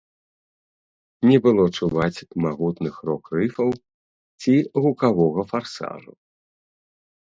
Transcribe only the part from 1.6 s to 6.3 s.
чуваць магутных рок-рыфаў ці гукавога фарсажу.